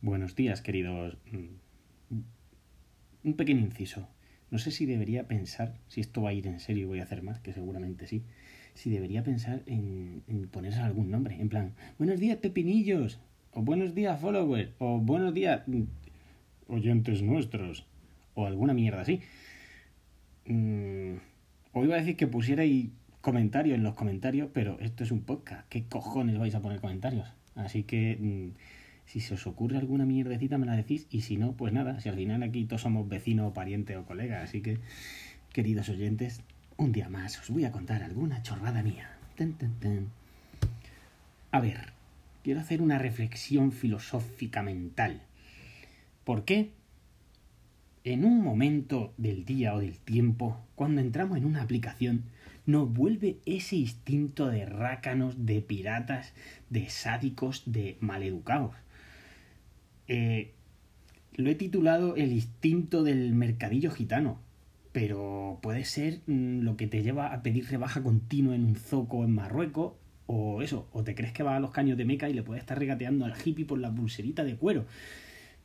[0.00, 1.18] Buenos días, queridos.
[1.32, 2.18] mm,
[3.24, 4.08] Un pequeño inciso.
[4.50, 7.02] No sé si debería pensar, si esto va a ir en serio y voy a
[7.02, 8.22] hacer más, que seguramente sí,
[8.74, 11.40] si debería pensar en, en ponerse algún nombre.
[11.40, 13.18] En plan, buenos días, pepinillos.
[13.52, 14.70] O buenos días, followers.
[14.78, 15.82] O buenos días, mm,
[16.68, 17.84] oyentes nuestros.
[18.34, 19.20] O alguna mierda así.
[20.46, 21.16] Mm,
[21.74, 25.68] iba a decir que pusierais comentarios en los comentarios, pero esto es un podcast.
[25.68, 27.26] ¿Qué cojones vais a poner comentarios?
[27.56, 28.56] Así que mm,
[29.08, 32.10] si se os ocurre alguna mierdecita me la decís y si no, pues nada, si
[32.10, 34.42] al final aquí todos somos vecinos, pariente o colega.
[34.42, 34.78] Así que,
[35.54, 36.42] queridos oyentes,
[36.76, 39.10] un día más os voy a contar alguna chorrada mía.
[39.34, 40.08] Tan, tan, tan.
[41.52, 41.92] A ver,
[42.44, 45.22] quiero hacer una reflexión filosófica mental.
[46.24, 46.72] ¿Por qué?
[48.04, 52.24] En un momento del día o del tiempo, cuando entramos en una aplicación,
[52.66, 56.34] nos vuelve ese instinto de rácanos, de piratas,
[56.68, 58.74] de sádicos, de maleducados.
[60.08, 60.52] Eh,
[61.34, 64.40] lo he titulado El instinto del mercadillo gitano,
[64.92, 69.22] pero puede ser mm, lo que te lleva a pedir rebaja continua en un zoco
[69.24, 69.92] en Marruecos,
[70.26, 72.62] o eso, o te crees que va a los caños de Meca y le puedes
[72.62, 74.84] estar regateando al hippie por la pulserita de cuero.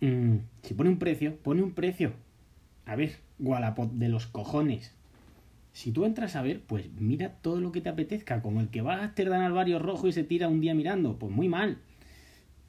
[0.00, 2.12] Mm, si pone un precio, pone un precio.
[2.86, 4.92] A ver, Wallapop de los cojones.
[5.72, 8.80] Si tú entras a ver, pues mira todo lo que te apetezca, como el que
[8.80, 11.78] va a Amsterdam al barrio rojo y se tira un día mirando, pues muy mal.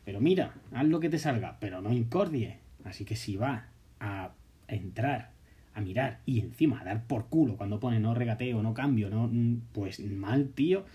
[0.07, 2.59] Pero mira, haz lo que te salga, pero no incordie.
[2.85, 3.67] Así que si va
[3.99, 4.31] a
[4.69, 5.31] entrar,
[5.73, 9.27] a mirar y encima a dar por culo cuando pone no regateo, no cambio, no,
[9.27, 10.85] mm, pues mal, tío,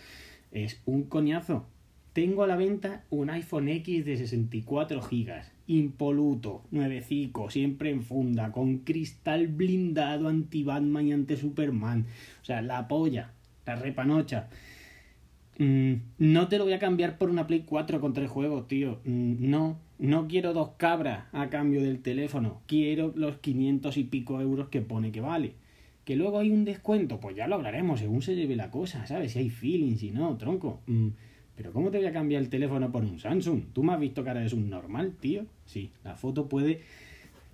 [0.50, 1.66] es un coñazo.
[2.14, 8.50] Tengo a la venta un iPhone X de 64 gigas, impoluto, nuevecico, siempre en funda,
[8.50, 12.06] con cristal blindado anti-Batman y anti-Superman.
[12.40, 13.34] O sea, la polla,
[13.66, 14.48] la repanocha.
[15.62, 18.98] Mm, no te lo voy a cambiar por una Play 4 con tres juegos, tío.
[19.04, 22.62] Mm, no, no quiero dos cabras a cambio del teléfono.
[22.66, 25.54] Quiero los 500 y pico euros que pone que vale.
[26.04, 29.32] Que luego hay un descuento, pues ya lo hablaremos según se lleve la cosa, ¿sabes?
[29.32, 30.80] Si hay feeling, si no, tronco.
[30.88, 31.10] Mm,
[31.54, 33.66] pero ¿cómo te voy a cambiar el teléfono por un Samsung?
[33.72, 35.46] ¿Tú me has visto que ahora eres un normal, tío?
[35.64, 36.80] Sí, la foto puede,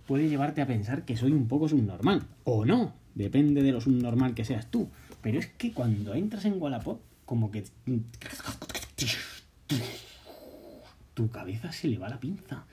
[0.07, 2.23] puede llevarte a pensar que soy un poco subnormal.
[2.45, 4.89] O no, depende de lo subnormal que seas tú.
[5.23, 7.65] Pero es que cuando entras en Wallapop, como que...
[11.15, 12.65] Tu cabeza se le va la pinza.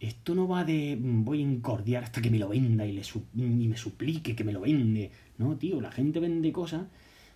[0.00, 3.04] Esto no va de mm, voy a encordiar hasta que me lo venda y, le
[3.04, 5.10] su- y me suplique que me lo vende.
[5.38, 6.82] No, tío, la gente vende cosas,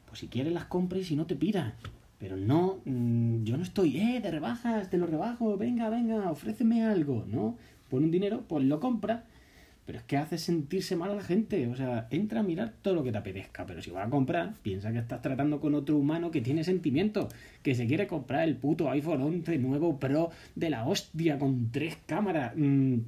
[0.07, 1.73] pues si quieres las compras y no te pidas.
[2.19, 6.85] Pero no, mm, yo no estoy, eh, de rebajas, te lo rebajo, venga, venga, ofréceme
[6.85, 7.57] algo, ¿no?
[7.89, 9.25] Pon un dinero, pues lo compra.
[9.87, 11.69] Pero es que hace sentirse mal a la gente.
[11.69, 13.65] O sea, entra a mirar todo lo que te apetezca.
[13.67, 17.33] Pero si vas a comprar, piensa que estás tratando con otro humano que tiene sentimientos.
[17.63, 21.99] Que se quiere comprar el puto iPhone 11 nuevo Pro de la hostia con tres
[22.05, 22.55] cámaras.
[22.57, 22.99] Mm,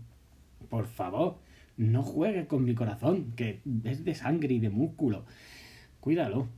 [0.68, 1.38] por favor,
[1.76, 5.24] no juegues con mi corazón, que es de sangre y de músculo.
[5.98, 6.48] Cuídalo.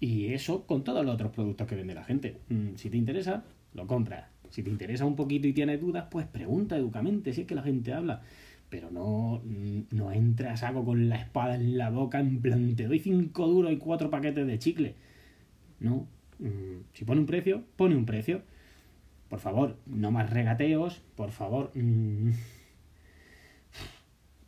[0.00, 2.38] Y eso con todos los otros productos que vende la gente.
[2.48, 3.44] Mm, si te interesa,
[3.74, 4.26] lo compras.
[4.50, 7.62] Si te interesa un poquito y tienes dudas, pues pregunta educamente si es que la
[7.62, 8.22] gente habla.
[8.70, 9.42] Pero no,
[9.90, 13.72] no entra a con la espada en la boca en plan, te doy cinco duros
[13.72, 14.94] y cuatro paquetes de chicle.
[15.80, 16.06] No.
[16.38, 18.42] Mm, Si pone un precio, pone un precio.
[19.28, 21.02] Por favor, no más regateos.
[21.16, 21.70] Por favor.
[21.74, 22.30] mm,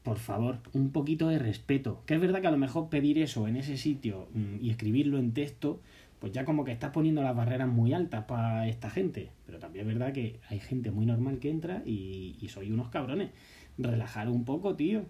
[0.03, 2.03] por favor, un poquito de respeto.
[2.07, 5.19] Que es verdad que a lo mejor pedir eso en ese sitio mm, y escribirlo
[5.19, 5.81] en texto,
[6.21, 9.31] pues ya como que estás poniendo las barreras muy altas para esta gente.
[9.47, 12.91] Pero también es verdad que hay gente muy normal que entra y, y soy unos
[12.91, 13.31] cabrones.
[13.79, 15.07] Relajar un poco, tío.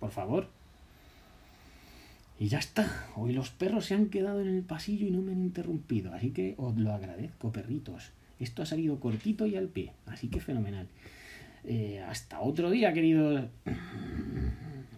[0.00, 0.48] Por favor.
[2.40, 3.06] Y ya está.
[3.16, 6.12] Hoy los perros se han quedado en el pasillo y no me han interrumpido.
[6.12, 8.10] Así que os lo agradezco, perritos.
[8.38, 9.92] Esto ha salido cortito y al pie.
[10.06, 10.88] Así que fenomenal.
[11.64, 13.46] Eh, hasta otro día, queridos.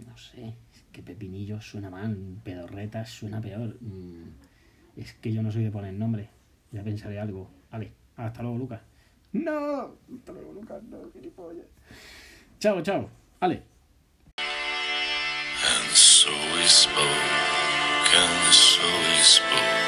[0.07, 3.79] No sé, es que Pepinillo suena mal, Pedorretas suena peor.
[3.81, 4.50] Mm,
[5.01, 6.29] Es que yo no soy de poner nombre.
[6.73, 7.51] Ya pensaré algo.
[7.73, 8.83] Vale, hasta luego, Lucas.
[9.33, 11.65] No, hasta luego, Lucas, no, gilipollas.
[12.59, 13.09] Chao, chao.
[13.41, 13.63] Vale.
[14.37, 17.01] And so we spoke,
[18.13, 19.81] and so we spoke,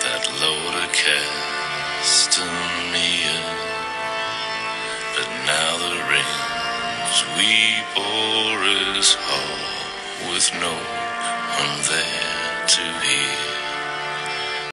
[0.00, 2.48] that load of Castamia.
[5.16, 7.52] But now the rains we
[7.94, 8.64] bore
[8.96, 10.72] is all with no
[11.60, 13.57] one there to hear.